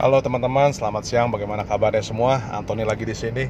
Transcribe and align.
Halo 0.00 0.16
teman-teman, 0.24 0.72
selamat 0.72 1.04
siang. 1.04 1.28
Bagaimana 1.28 1.60
kabarnya 1.68 2.00
semua? 2.00 2.40
Antoni 2.56 2.88
lagi 2.88 3.04
di 3.04 3.12
sini. 3.12 3.44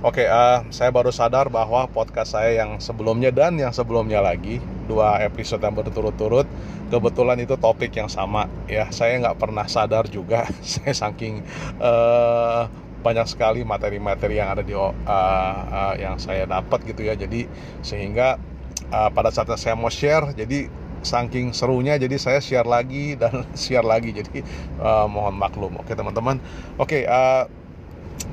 Oke, 0.00 0.24
uh, 0.24 0.64
saya 0.72 0.88
baru 0.88 1.12
sadar 1.12 1.52
bahwa 1.52 1.84
podcast 1.92 2.32
saya 2.32 2.56
yang 2.56 2.80
sebelumnya 2.80 3.28
dan 3.28 3.60
yang 3.60 3.68
sebelumnya 3.68 4.24
lagi 4.24 4.64
dua 4.88 5.20
episode 5.20 5.60
yang 5.60 5.76
berturut-turut 5.76 6.48
kebetulan 6.88 7.36
itu 7.36 7.60
topik 7.60 7.92
yang 8.00 8.08
sama 8.08 8.48
ya. 8.64 8.88
Saya 8.88 9.28
nggak 9.28 9.36
pernah 9.36 9.68
sadar 9.68 10.08
juga. 10.08 10.48
saya 10.64 10.96
saking 10.96 11.44
uh, 11.76 12.64
banyak 13.04 13.28
sekali 13.28 13.60
materi-materi 13.60 14.40
yang 14.40 14.56
ada 14.56 14.64
di 14.64 14.72
uh, 14.72 14.88
uh, 14.88 15.94
yang 16.00 16.16
saya 16.16 16.48
dapat 16.48 16.80
gitu 16.88 17.04
ya. 17.04 17.12
Jadi 17.12 17.44
sehingga 17.84 18.40
uh, 18.88 19.12
pada 19.12 19.28
saat 19.28 19.52
saya 19.60 19.76
mau 19.76 19.92
share, 19.92 20.32
jadi 20.32 20.64
saking 21.04 21.52
serunya 21.52 21.94
jadi 22.00 22.16
saya 22.16 22.40
share 22.40 22.66
lagi 22.66 23.14
dan 23.14 23.44
share 23.56 23.86
lagi. 23.86 24.10
Jadi 24.10 24.40
uh, 24.80 25.06
mohon 25.06 25.36
maklum. 25.36 25.78
Oke 25.78 25.94
teman-teman. 25.94 26.40
Oke 26.80 27.04
uh, 27.06 27.46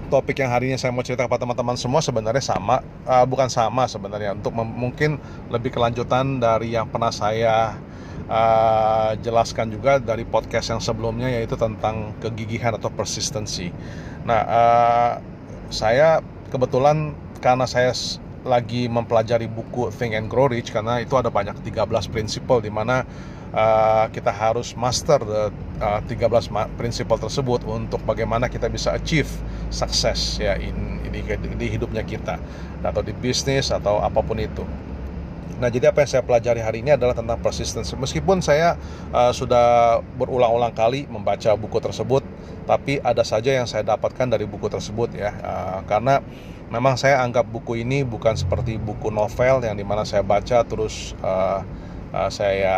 topik 0.08 0.40
yang 0.44 0.52
hari 0.52 0.72
ini 0.72 0.78
saya 0.80 0.92
mau 0.92 1.04
cerita 1.04 1.24
kepada 1.24 1.44
teman-teman 1.48 1.80
semua 1.80 2.04
sebenarnya 2.04 2.44
sama 2.44 2.84
uh, 3.06 3.26
bukan 3.28 3.52
sama 3.52 3.86
sebenarnya. 3.86 4.34
Untuk 4.34 4.56
mungkin 4.56 5.20
lebih 5.54 5.76
kelanjutan 5.76 6.40
dari 6.40 6.74
yang 6.74 6.88
pernah 6.88 7.12
saya 7.12 7.76
uh, 8.32 9.12
jelaskan 9.20 9.72
juga 9.72 10.00
dari 10.00 10.24
podcast 10.24 10.72
yang 10.72 10.82
sebelumnya 10.82 11.28
yaitu 11.28 11.60
tentang 11.60 12.16
kegigihan 12.24 12.76
atau 12.76 12.88
persistency 12.88 13.76
nah 14.24 14.42
uh, 14.48 15.12
saya 15.72 16.24
kebetulan 16.54 17.16
karena 17.42 17.66
saya 17.66 17.92
lagi 18.42 18.90
mempelajari 18.90 19.46
buku 19.46 19.94
Think 19.94 20.18
and 20.18 20.28
Grow 20.28 20.50
Rich 20.50 20.74
karena 20.74 21.02
itu 21.02 21.14
ada 21.14 21.30
banyak 21.30 21.62
13 21.62 21.86
prinsipal 22.10 22.58
di 22.58 22.74
mana 22.74 23.06
uh, 23.54 24.10
kita 24.10 24.34
harus 24.34 24.74
master 24.74 25.22
the, 25.22 25.44
uh, 25.84 26.02
13 26.10 26.50
prinsipal 26.80 27.22
tersebut 27.22 27.62
untuk 27.70 28.02
bagaimana 28.02 28.50
kita 28.50 28.66
bisa 28.72 28.98
achieve 28.98 29.30
sukses 29.70 30.42
ya 30.42 30.58
in, 30.58 31.06
di, 31.12 31.22
di 31.58 31.68
hidupnya 31.70 32.02
kita 32.02 32.42
atau 32.82 33.06
di 33.06 33.14
bisnis 33.14 33.70
atau 33.70 34.02
apa 34.02 34.20
pun 34.26 34.42
itu. 34.42 34.66
Nah, 35.62 35.70
jadi 35.70 35.94
apa 35.94 36.02
yang 36.02 36.10
saya 36.10 36.24
pelajari 36.26 36.58
hari 36.58 36.82
ini 36.82 36.98
adalah 36.98 37.14
tentang 37.14 37.38
persistence. 37.38 37.94
Meskipun 37.94 38.42
saya 38.42 38.74
uh, 39.14 39.30
sudah 39.30 40.02
berulang-ulang 40.18 40.74
kali 40.74 41.06
membaca 41.06 41.54
buku 41.54 41.78
tersebut, 41.78 42.26
tapi 42.66 43.02
ada 43.02 43.26
saja 43.26 43.52
yang 43.54 43.66
saya 43.66 43.82
dapatkan 43.84 44.30
dari 44.30 44.46
buku 44.46 44.70
tersebut 44.70 45.16
ya, 45.18 45.34
uh, 45.42 45.80
karena 45.86 46.22
memang 46.72 46.96
saya 46.96 47.20
anggap 47.20 47.44
buku 47.50 47.84
ini 47.84 48.08
bukan 48.08 48.38
seperti 48.38 48.80
buku 48.80 49.12
novel 49.12 49.60
yang 49.66 49.76
di 49.76 49.84
mana 49.84 50.08
saya 50.08 50.24
baca 50.24 50.64
terus 50.64 51.18
uh, 51.20 51.60
uh, 52.16 52.30
saya 52.32 52.78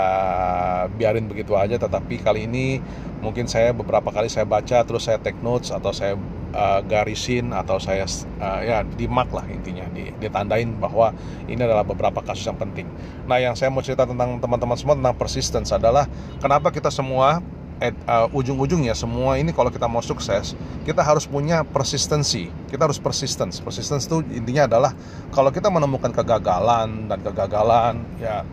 biarin 0.93 1.29
begitu 1.29 1.53
aja, 1.53 1.77
tetapi 1.77 2.17
kali 2.21 2.49
ini 2.49 2.81
mungkin 3.21 3.47
saya 3.47 3.71
beberapa 3.71 4.11
kali 4.11 4.27
saya 4.27 4.43
baca 4.43 4.83
terus 4.83 5.07
saya 5.07 5.21
take 5.21 5.39
notes 5.39 5.71
atau 5.71 5.95
saya 5.95 6.19
uh, 6.51 6.81
garisin 6.83 7.55
atau 7.55 7.79
saya 7.79 8.03
uh, 8.39 8.59
ya 8.59 8.83
di 8.83 9.07
mark 9.07 9.31
lah 9.31 9.47
intinya 9.47 9.87
di, 9.95 10.11
ditandain 10.19 10.75
bahwa 10.75 11.15
ini 11.47 11.59
adalah 11.63 11.87
beberapa 11.87 12.19
kasus 12.19 12.43
yang 12.43 12.59
penting. 12.59 12.83
Nah 13.23 13.39
yang 13.39 13.55
saya 13.55 13.71
mau 13.71 13.79
cerita 13.79 14.03
tentang 14.03 14.43
teman-teman 14.43 14.75
semua 14.75 14.95
tentang 14.99 15.15
persistence 15.15 15.71
adalah 15.71 16.09
kenapa 16.43 16.67
kita 16.73 16.91
semua 16.91 17.39
uh, 17.81 18.27
ujung-ujungnya 18.35 18.93
semua 18.93 19.39
ini 19.41 19.55
kalau 19.55 19.73
kita 19.73 19.87
mau 19.89 20.03
sukses 20.03 20.53
kita 20.83 20.99
harus 20.99 21.23
punya 21.23 21.63
persistensi. 21.63 22.51
Kita 22.67 22.85
harus 22.85 22.99
persistence. 22.99 23.63
Persistence 23.63 24.05
itu 24.05 24.19
intinya 24.35 24.67
adalah 24.67 24.91
kalau 25.31 25.49
kita 25.49 25.71
menemukan 25.71 26.11
kegagalan 26.11 27.07
dan 27.07 27.19
kegagalan 27.23 28.03
ya 28.19 28.43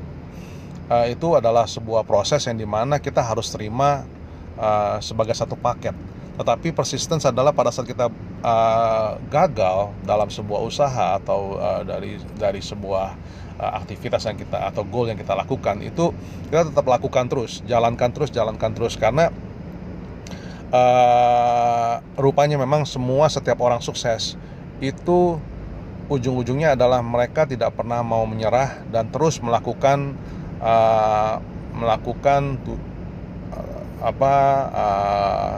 uh, 0.91 1.07
itu 1.11 1.35
adalah 1.35 1.67
sebuah 1.67 2.07
proses 2.07 2.47
yang 2.47 2.59
di 2.59 2.67
mana 2.67 3.03
kita 3.03 3.23
harus 3.23 3.51
terima 3.51 4.07
uh, 4.59 5.03
sebagai 5.03 5.35
satu 5.35 5.59
paket. 5.59 5.93
Tetapi 6.39 6.73
persistence 6.73 7.29
adalah 7.29 7.53
pada 7.53 7.69
saat 7.69 7.85
kita 7.85 8.09
uh, 8.41 9.11
gagal 9.29 9.93
dalam 10.07 10.31
sebuah 10.33 10.61
usaha 10.65 11.21
atau 11.21 11.59
uh, 11.61 11.83
dari 11.85 12.17
dari 12.39 12.63
sebuah 12.65 13.13
aktivitas 13.61 14.25
yang 14.25 14.41
kita 14.41 14.73
atau 14.73 14.83
goal 14.89 15.13
yang 15.13 15.19
kita 15.21 15.37
lakukan 15.37 15.85
itu 15.85 16.17
kita 16.49 16.73
tetap 16.73 16.87
lakukan 16.89 17.29
terus, 17.29 17.61
jalankan 17.69 18.11
terus, 18.11 18.33
jalankan 18.33 18.73
terus 18.73 18.97
karena 18.97 19.29
uh, 20.73 22.01
rupanya 22.17 22.57
memang 22.57 22.89
semua 22.89 23.29
setiap 23.29 23.61
orang 23.61 23.85
sukses 23.85 24.41
itu 24.81 25.37
ujung-ujungnya 26.11 26.75
adalah 26.75 27.05
mereka 27.05 27.47
tidak 27.47 27.77
pernah 27.77 28.03
mau 28.03 28.27
menyerah 28.27 28.83
dan 28.91 29.13
terus 29.13 29.39
melakukan 29.39 30.17
uh, 30.59 31.39
melakukan 31.77 32.59
uh, 33.55 33.83
apa 34.03 34.35
uh, 34.75 35.55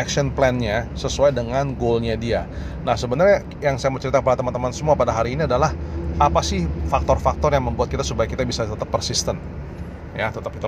action 0.00 0.32
plan-nya 0.32 0.88
sesuai 0.96 1.36
dengan 1.36 1.76
goalnya 1.76 2.16
dia. 2.16 2.48
Nah 2.86 2.96
sebenarnya 2.96 3.44
yang 3.60 3.76
saya 3.76 3.92
mau 3.92 4.00
cerita 4.00 4.24
kepada 4.24 4.40
teman-teman 4.40 4.72
semua 4.72 4.96
pada 4.96 5.12
hari 5.12 5.36
ini 5.36 5.44
adalah 5.44 5.76
apa 6.18 6.40
sih 6.40 6.66
faktor-faktor 6.90 7.54
yang 7.54 7.68
membuat 7.68 7.92
kita 7.92 8.02
supaya 8.02 8.26
kita 8.26 8.42
bisa 8.42 8.66
tetap 8.66 8.88
persisten 8.88 9.38
ya 10.10 10.28
tetap 10.34 10.50
kita 10.50 10.66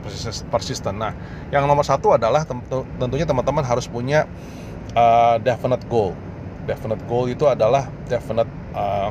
persisten. 0.49 0.95
Nah 0.97 1.13
yang 1.51 1.67
nomor 1.67 1.83
satu 1.83 2.15
adalah 2.15 2.47
tentunya 2.97 3.27
teman-teman 3.27 3.67
harus 3.67 3.91
punya 3.91 4.25
uh, 4.95 5.37
definite 5.43 5.83
goal. 5.91 6.15
Definite 6.63 7.03
goal 7.11 7.27
itu 7.27 7.45
adalah 7.51 7.91
definite 8.07 8.49
uh, 8.73 9.11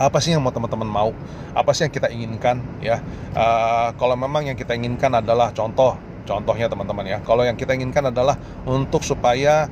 apa 0.00 0.18
sih 0.24 0.32
yang 0.32 0.40
mau 0.40 0.52
teman-teman 0.52 0.88
mau 0.88 1.10
apa 1.56 1.72
sih 1.72 1.88
yang 1.88 1.94
kita 1.94 2.08
inginkan 2.12 2.60
ya 2.84 3.00
uh, 3.32 3.92
kalau 3.96 4.12
memang 4.12 4.44
yang 4.44 4.56
kita 4.56 4.76
inginkan 4.76 5.08
adalah 5.08 5.52
contoh 5.56 5.96
Contohnya 6.26 6.66
teman-teman 6.66 7.06
ya, 7.06 7.18
kalau 7.22 7.46
yang 7.46 7.54
kita 7.54 7.72
inginkan 7.78 8.10
adalah 8.10 8.34
untuk 8.66 9.06
supaya 9.06 9.70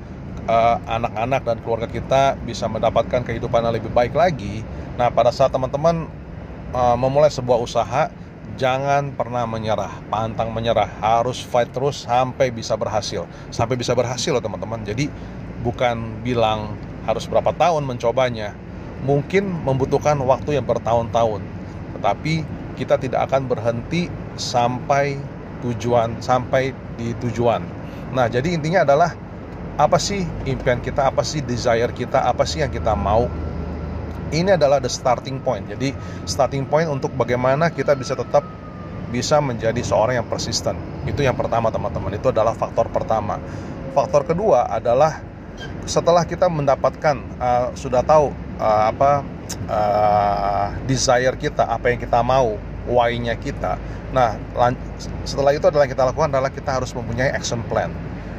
anak-anak 0.86 1.42
uh, 1.42 1.46
dan 1.50 1.56
keluarga 1.66 1.88
kita 1.90 2.22
bisa 2.46 2.70
mendapatkan 2.70 3.26
kehidupan 3.26 3.66
yang 3.66 3.74
lebih 3.74 3.90
baik 3.90 4.14
lagi. 4.14 4.62
Nah, 4.94 5.10
pada 5.10 5.34
saat 5.34 5.50
teman-teman 5.50 6.06
uh, 6.70 6.94
memulai 6.94 7.26
sebuah 7.26 7.58
usaha, 7.58 8.10
jangan 8.54 9.10
pernah 9.10 9.42
menyerah, 9.42 9.90
pantang 10.06 10.54
menyerah, 10.54 10.86
harus 11.02 11.42
fight 11.42 11.70
terus 11.74 12.06
sampai 12.06 12.54
bisa 12.54 12.78
berhasil. 12.78 13.26
Sampai 13.50 13.74
bisa 13.74 13.90
berhasil 13.98 14.30
loh 14.30 14.42
teman-teman. 14.44 14.86
Jadi 14.86 15.10
bukan 15.66 16.22
bilang 16.22 16.78
harus 17.10 17.26
berapa 17.26 17.50
tahun 17.50 17.82
mencobanya. 17.82 18.54
Mungkin 19.02 19.66
membutuhkan 19.66 20.16
waktu 20.22 20.56
yang 20.56 20.64
bertahun-tahun. 20.64 21.42
Tetapi 21.98 22.34
kita 22.78 22.94
tidak 22.98 23.26
akan 23.30 23.50
berhenti 23.50 24.06
sampai 24.38 25.18
tujuan 25.64 26.20
sampai 26.20 26.76
di 27.00 27.16
tujuan. 27.24 27.64
Nah, 28.12 28.28
jadi 28.28 28.54
intinya 28.54 28.84
adalah 28.84 29.16
apa 29.74 29.98
sih 29.98 30.22
impian 30.46 30.78
kita, 30.78 31.10
apa 31.10 31.26
sih 31.26 31.42
desire 31.42 31.90
kita, 31.90 32.22
apa 32.22 32.46
sih 32.46 32.62
yang 32.62 32.70
kita 32.70 32.94
mau. 32.94 33.26
Ini 34.34 34.58
adalah 34.58 34.82
the 34.82 34.90
starting 34.90 35.38
point. 35.38 35.70
Jadi 35.70 35.94
starting 36.26 36.66
point 36.66 36.90
untuk 36.90 37.14
bagaimana 37.14 37.70
kita 37.70 37.94
bisa 37.94 38.18
tetap 38.18 38.42
bisa 39.14 39.38
menjadi 39.38 39.78
seorang 39.78 40.18
yang 40.18 40.26
persisten. 40.26 40.74
Itu 41.06 41.22
yang 41.22 41.38
pertama 41.38 41.70
teman-teman. 41.70 42.18
Itu 42.18 42.34
adalah 42.34 42.50
faktor 42.50 42.90
pertama. 42.90 43.38
Faktor 43.94 44.26
kedua 44.26 44.66
adalah 44.66 45.22
setelah 45.86 46.26
kita 46.26 46.50
mendapatkan 46.50 47.14
uh, 47.38 47.70
sudah 47.78 48.02
tahu 48.02 48.34
uh, 48.58 48.90
apa 48.90 49.22
uh, 49.70 50.66
desire 50.90 51.38
kita, 51.38 51.62
apa 51.62 51.94
yang 51.94 52.02
kita 52.02 52.18
mau, 52.26 52.58
why-nya 52.90 53.38
kita. 53.38 53.78
Nah, 54.10 54.38
setelah 55.26 55.54
itu 55.54 55.66
adalah 55.66 55.86
yang 55.86 55.94
kita 55.94 56.06
lakukan 56.10 56.30
adalah 56.30 56.50
kita 56.50 56.70
harus 56.82 56.90
mempunyai 56.94 57.30
action 57.30 57.62
plan. 57.66 57.90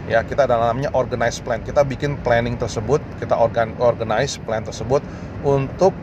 Ya, 0.06 0.22
kita 0.22 0.46
ada 0.46 0.62
namanya 0.62 0.94
organize 0.94 1.42
plan. 1.42 1.66
Kita 1.66 1.82
bikin 1.82 2.22
planning 2.22 2.62
tersebut, 2.62 3.02
kita 3.18 3.34
organ 3.34 3.74
organize 3.82 4.38
plan 4.38 4.62
tersebut 4.62 5.02
untuk 5.42 5.98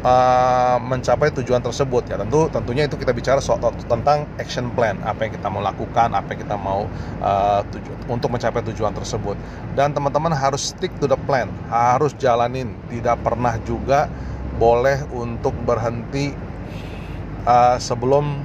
uh, 0.00 0.80
mencapai 0.80 1.28
tujuan 1.36 1.60
tersebut 1.60 2.08
ya. 2.08 2.16
Tentu 2.16 2.48
tentunya 2.48 2.88
itu 2.88 2.96
kita 2.96 3.12
bicara 3.12 3.44
soal 3.44 3.60
tentang 3.84 4.24
action 4.40 4.72
plan, 4.72 4.96
apa 5.04 5.28
yang 5.28 5.32
kita 5.36 5.52
mau 5.52 5.60
lakukan, 5.60 6.16
apa 6.16 6.32
yang 6.32 6.40
kita 6.40 6.56
mau 6.56 6.88
uh, 7.20 7.60
tuju 7.68 7.92
untuk 8.08 8.32
mencapai 8.32 8.64
tujuan 8.72 8.96
tersebut. 8.96 9.36
Dan 9.76 9.92
teman-teman 9.92 10.32
harus 10.32 10.72
stick 10.72 10.92
to 10.96 11.04
the 11.04 11.18
plan, 11.28 11.52
harus 11.68 12.16
jalanin, 12.16 12.72
tidak 12.88 13.20
pernah 13.20 13.60
juga 13.68 14.08
boleh 14.56 15.04
untuk 15.12 15.52
berhenti 15.68 16.32
uh, 17.44 17.76
sebelum 17.76 18.40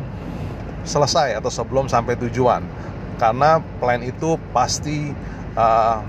selesai 0.83 1.37
atau 1.37 1.51
sebelum 1.53 1.85
sampai 1.85 2.17
tujuan 2.17 2.65
karena 3.19 3.59
plan 3.83 3.99
itu 3.99 4.39
pasti 4.55 5.11
uh, 5.59 5.99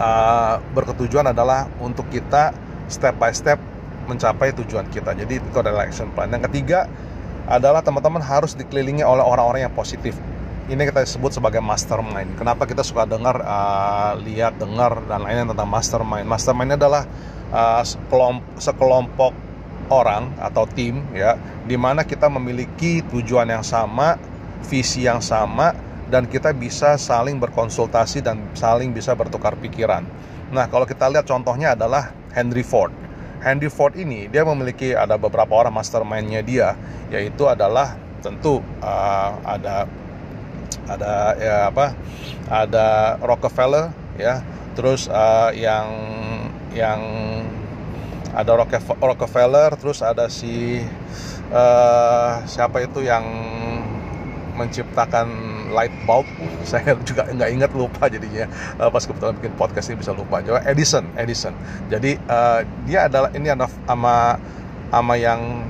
uh, 0.00 0.54
berketujuan 0.72 1.30
adalah 1.30 1.68
untuk 1.78 2.08
kita 2.08 2.56
step 2.88 3.14
by 3.20 3.30
step 3.30 3.60
mencapai 4.08 4.56
tujuan 4.56 4.88
kita 4.88 5.12
jadi 5.12 5.36
itu 5.36 5.56
adalah 5.60 5.84
action 5.84 6.08
plan 6.16 6.32
yang 6.32 6.40
ketiga 6.48 6.88
adalah 7.44 7.84
teman-teman 7.84 8.24
harus 8.24 8.56
dikelilingi 8.56 9.04
oleh 9.04 9.20
orang-orang 9.20 9.68
yang 9.68 9.74
positif 9.76 10.16
ini 10.68 10.84
kita 10.84 11.00
sebut 11.08 11.32
sebagai 11.32 11.64
mastermind. 11.64 12.36
Kenapa 12.36 12.68
kita 12.68 12.84
suka 12.84 13.08
dengar, 13.08 13.40
uh, 13.40 14.20
lihat, 14.20 14.60
dengar 14.60 15.00
dan 15.08 15.24
lainnya 15.24 15.56
tentang 15.56 15.64
mastermind? 15.64 16.28
Mastermind 16.28 16.76
adalah 16.76 17.08
uh, 17.48 17.80
sekelompok 18.60 19.32
orang 19.88 20.36
atau 20.36 20.68
tim 20.68 21.00
ya 21.16 21.40
di 21.64 21.80
mana 21.80 22.04
kita 22.04 22.28
memiliki 22.28 23.00
tujuan 23.08 23.48
yang 23.48 23.64
sama, 23.64 24.20
visi 24.68 25.08
yang 25.08 25.24
sama 25.24 25.72
dan 26.08 26.24
kita 26.24 26.56
bisa 26.56 26.96
saling 26.96 27.36
berkonsultasi 27.36 28.24
dan 28.24 28.40
saling 28.56 28.92
bisa 28.96 29.12
bertukar 29.12 29.56
pikiran. 29.60 30.04
Nah, 30.48 30.64
kalau 30.72 30.88
kita 30.88 31.08
lihat 31.12 31.28
contohnya 31.28 31.76
adalah 31.76 32.12
Henry 32.32 32.64
Ford. 32.64 32.92
Henry 33.44 33.70
Ford 33.70 33.94
ini 33.94 34.26
dia 34.26 34.42
memiliki 34.42 34.96
ada 34.96 35.14
beberapa 35.20 35.52
orang 35.54 35.76
mastermindnya 35.76 36.42
dia, 36.42 36.74
yaitu 37.12 37.46
adalah 37.46 37.94
tentu 38.24 38.64
uh, 38.82 39.30
ada 39.46 39.86
ada 40.88 41.12
ya 41.38 41.56
apa 41.70 41.92
ada 42.48 43.20
Rockefeller 43.20 43.92
ya 44.16 44.42
terus 44.74 45.06
uh, 45.06 45.52
yang 45.54 45.86
yang 46.72 46.98
ada 48.32 48.52
Rockefeller 48.98 49.76
terus 49.76 50.00
ada 50.00 50.26
si 50.32 50.82
uh, 51.52 52.42
siapa 52.48 52.82
itu 52.82 53.04
yang 53.04 53.24
menciptakan 54.58 55.28
light 55.70 55.92
bulb. 56.04 56.26
Saya 56.70 56.96
juga 57.04 57.28
nggak 57.28 57.50
ingat 57.54 57.70
lupa 57.72 58.08
jadinya. 58.08 58.46
Uh, 58.76 58.88
pas 58.88 59.02
kebetulan 59.04 59.34
bikin 59.38 59.52
podcast 59.56 59.86
ini 59.92 59.96
bisa 60.00 60.12
lupa. 60.12 60.40
Coba 60.42 60.60
Edison 60.64 61.04
Edison. 61.14 61.54
Jadi 61.92 62.16
uh, 62.28 62.60
dia 62.84 63.06
adalah 63.06 63.30
ini 63.32 63.48
adalah 63.52 63.70
ama 63.88 64.36
ama 64.88 65.14
yang 65.14 65.64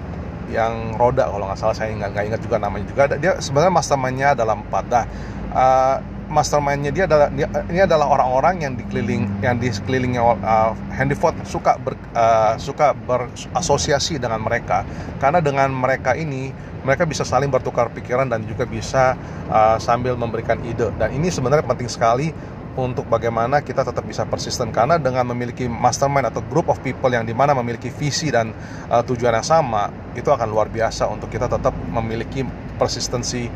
yang 0.48 0.96
roda 0.96 1.28
kalau 1.28 1.44
nggak 1.50 1.58
salah. 1.60 1.76
Saya 1.76 1.92
nggak 1.94 2.24
ingat 2.34 2.40
juga 2.40 2.56
namanya 2.56 2.86
juga. 2.88 3.02
Dia 3.18 3.36
sebenarnya 3.38 3.72
mastermindnya 3.74 4.28
dalam 4.34 4.64
empat. 4.66 4.84
Dah 4.88 5.04
uh, 5.52 5.96
mastermindnya 6.28 6.92
dia 6.92 7.04
adalah 7.08 7.28
dia, 7.32 7.48
ini 7.72 7.80
adalah 7.82 8.06
orang-orang 8.12 8.54
yang 8.62 8.72
dikeliling 8.76 9.26
yang 9.40 9.56
di 9.56 9.72
sekelilingnya 9.72 10.22
uh, 10.22 10.72
Henry 10.92 11.16
Ford 11.16 11.34
suka 11.48 11.80
ber, 11.80 11.96
uh, 12.12 12.54
suka 12.60 12.92
berasosiasi 12.92 14.20
dengan 14.20 14.44
mereka. 14.44 14.84
Karena 15.18 15.40
dengan 15.40 15.72
mereka 15.72 16.12
ini 16.12 16.52
mereka 16.84 17.08
bisa 17.08 17.24
saling 17.24 17.48
bertukar 17.48 17.90
pikiran 17.90 18.28
dan 18.28 18.44
juga 18.44 18.68
bisa 18.68 19.16
uh, 19.48 19.80
sambil 19.80 20.14
memberikan 20.14 20.60
ide. 20.62 20.92
Dan 21.00 21.16
ini 21.16 21.32
sebenarnya 21.32 21.64
penting 21.64 21.88
sekali 21.90 22.30
untuk 22.78 23.10
bagaimana 23.10 23.64
kita 23.64 23.82
tetap 23.82 24.04
bisa 24.06 24.22
persisten. 24.28 24.70
Karena 24.70 25.00
dengan 25.00 25.26
memiliki 25.32 25.66
mastermind 25.66 26.28
atau 26.28 26.44
group 26.46 26.70
of 26.70 26.78
people 26.84 27.10
yang 27.10 27.26
di 27.26 27.34
mana 27.34 27.56
memiliki 27.56 27.88
visi 27.88 28.28
dan 28.28 28.52
uh, 28.92 29.02
tujuan 29.02 29.34
yang 29.40 29.48
sama 29.48 29.90
itu 30.14 30.28
akan 30.28 30.46
luar 30.46 30.68
biasa 30.68 31.08
untuk 31.08 31.32
kita 31.32 31.48
tetap 31.50 31.74
memiliki 31.88 32.46
persistensi 32.78 33.48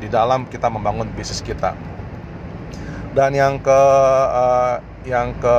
di 0.00 0.08
dalam 0.08 0.48
kita 0.48 0.72
membangun 0.72 1.12
bisnis 1.12 1.44
kita 1.44 1.89
dan 3.10 3.34
yang 3.34 3.58
ke 3.58 3.80
uh, 4.30 4.78
yang 5.02 5.32
ke 5.40 5.56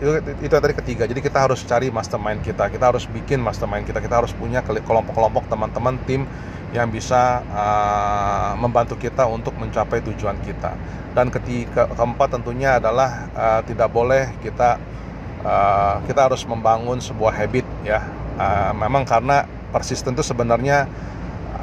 itu, 0.00 0.10
itu 0.46 0.54
tadi 0.54 0.74
ketiga. 0.74 1.04
Jadi 1.04 1.20
kita 1.20 1.38
harus 1.42 1.60
cari 1.66 1.90
mastermind 1.90 2.40
kita. 2.40 2.70
Kita 2.70 2.94
harus 2.94 3.04
bikin 3.10 3.42
mastermind 3.42 3.84
kita. 3.84 3.98
Kita 3.98 4.22
harus 4.22 4.32
punya 4.32 4.62
kelompok-kelompok 4.62 5.50
teman-teman 5.50 5.98
tim 6.06 6.22
yang 6.70 6.88
bisa 6.90 7.42
uh, 7.50 8.52
membantu 8.58 8.96
kita 8.96 9.26
untuk 9.26 9.58
mencapai 9.58 10.00
tujuan 10.06 10.38
kita. 10.46 10.72
Dan 11.12 11.32
ketiga 11.34 11.90
keempat 11.90 12.38
tentunya 12.38 12.78
adalah 12.78 13.26
uh, 13.34 13.60
tidak 13.66 13.90
boleh 13.90 14.30
kita 14.40 14.78
uh, 15.42 15.98
kita 16.06 16.30
harus 16.30 16.46
membangun 16.46 17.02
sebuah 17.02 17.34
habit 17.34 17.66
ya. 17.82 18.00
Uh, 18.36 18.72
memang 18.76 19.02
karena 19.02 19.48
persisten 19.74 20.14
itu 20.14 20.22
sebenarnya 20.22 20.86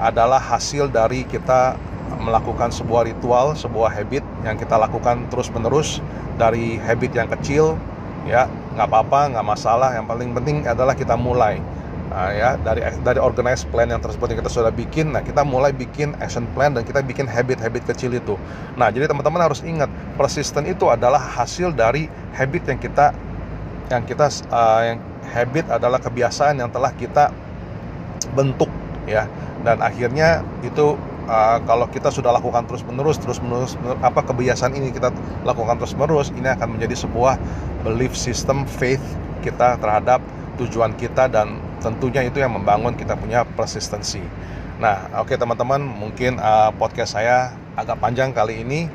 adalah 0.02 0.42
hasil 0.42 0.90
dari 0.90 1.24
kita 1.24 1.78
melakukan 2.20 2.70
sebuah 2.70 3.10
ritual, 3.10 3.58
sebuah 3.58 3.94
habit 3.94 4.24
yang 4.46 4.56
kita 4.58 4.78
lakukan 4.78 5.26
terus-menerus 5.30 6.04
dari 6.38 6.78
habit 6.82 7.12
yang 7.14 7.30
kecil, 7.30 7.78
ya 8.26 8.50
nggak 8.78 8.88
apa-apa, 8.90 9.34
nggak 9.38 9.46
masalah. 9.46 9.90
Yang 9.94 10.06
paling 10.10 10.30
penting 10.34 10.56
adalah 10.66 10.94
kita 10.98 11.14
mulai, 11.18 11.62
nah, 12.10 12.30
ya 12.34 12.58
dari 12.62 12.82
dari 13.02 13.20
organize 13.22 13.66
plan 13.70 13.90
yang 13.90 14.02
tersebut 14.02 14.34
yang 14.34 14.40
kita 14.46 14.52
sudah 14.52 14.74
bikin. 14.74 15.14
Nah 15.14 15.22
kita 15.22 15.42
mulai 15.46 15.74
bikin 15.74 16.14
action 16.20 16.46
plan 16.54 16.74
dan 16.74 16.86
kita 16.86 17.02
bikin 17.06 17.26
habit-habit 17.30 17.84
kecil 17.90 18.14
itu. 18.14 18.36
Nah 18.78 18.90
jadi 18.90 19.10
teman-teman 19.10 19.46
harus 19.46 19.62
ingat 19.66 19.90
persisten 20.18 20.66
itu 20.70 20.90
adalah 20.90 21.22
hasil 21.22 21.74
dari 21.74 22.10
habit 22.34 22.70
yang 22.70 22.80
kita 22.82 23.14
yang 23.92 24.04
kita 24.08 24.26
uh, 24.50 24.82
yang 24.82 25.00
habit 25.34 25.66
adalah 25.70 26.00
kebiasaan 26.00 26.60
yang 26.60 26.70
telah 26.72 26.90
kita 26.96 27.30
bentuk 28.34 28.72
ya 29.06 29.28
dan 29.64 29.80
akhirnya 29.80 30.44
itu 30.64 30.96
uh, 31.28 31.58
kalau 31.64 31.88
kita 31.90 32.12
sudah 32.12 32.32
lakukan 32.36 32.68
terus 32.68 32.84
menerus 32.84 33.18
terus 33.20 33.40
menerus 33.40 33.76
apa 34.04 34.24
kebiasaan 34.24 34.76
ini 34.76 34.92
kita 34.92 35.12
lakukan 35.48 35.80
terus 35.80 35.96
menerus 35.96 36.30
ini 36.36 36.48
akan 36.50 36.78
menjadi 36.78 37.08
sebuah 37.08 37.40
belief 37.84 38.16
system 38.16 38.64
faith 38.68 39.04
kita 39.44 39.76
terhadap 39.80 40.24
tujuan 40.56 40.96
kita 40.96 41.28
dan 41.28 41.60
tentunya 41.84 42.24
itu 42.24 42.40
yang 42.40 42.56
membangun 42.56 42.96
kita 42.96 43.18
punya 43.20 43.44
persistensi. 43.44 44.22
Nah, 44.80 45.12
oke 45.20 45.34
okay, 45.34 45.38
teman-teman, 45.38 45.82
mungkin 45.84 46.40
uh, 46.40 46.72
podcast 46.76 47.18
saya 47.18 47.54
agak 47.76 48.00
panjang 48.00 48.32
kali 48.32 48.64
ini. 48.64 48.88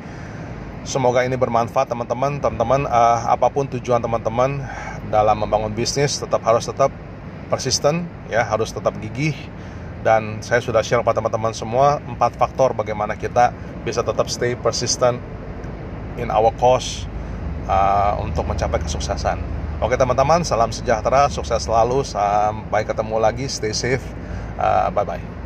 Semoga 0.87 1.27
ini 1.27 1.35
bermanfaat 1.35 1.91
teman-teman. 1.91 2.39
Teman-teman, 2.39 2.87
uh, 2.87 3.19
apa 3.29 3.51
pun 3.51 3.67
tujuan 3.67 3.99
teman-teman 3.99 4.63
dalam 5.11 5.37
membangun 5.43 5.71
bisnis, 5.75 6.17
tetap 6.17 6.41
harus 6.47 6.65
tetap 6.65 6.89
persisten, 7.51 8.07
ya 8.31 8.47
harus 8.47 8.71
tetap 8.71 8.95
gigih 8.97 9.35
dan 10.01 10.39
saya 10.39 10.63
sudah 10.63 10.79
share 10.79 11.03
kepada 11.03 11.19
teman-teman 11.19 11.51
semua 11.51 11.99
empat 12.07 12.35
faktor 12.39 12.71
bagaimana 12.71 13.19
kita 13.19 13.51
bisa 13.83 13.99
tetap 13.99 14.27
stay 14.31 14.55
persistent 14.55 15.19
in 16.19 16.31
our 16.31 16.51
cause 16.59 17.07
uh, 17.67 18.19
untuk 18.19 18.47
mencapai 18.47 18.79
kesuksesan. 18.83 19.39
Oke 19.79 19.95
teman-teman, 19.95 20.43
salam 20.43 20.75
sejahtera, 20.75 21.31
sukses 21.31 21.63
selalu, 21.63 22.03
sampai 22.03 22.83
ketemu 22.83 23.15
lagi, 23.15 23.47
stay 23.47 23.71
safe, 23.71 24.03
uh, 24.59 24.91
bye 24.91 25.07
bye. 25.07 25.38